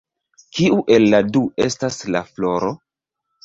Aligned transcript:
Kiu 0.59 0.79
el 0.95 1.05
la 1.11 1.21
du 1.37 1.43
estas 1.67 2.01
la 2.17 2.25
floro? 2.33 2.77